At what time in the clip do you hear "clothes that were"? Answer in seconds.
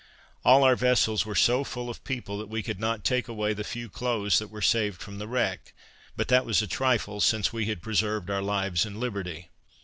3.87-4.59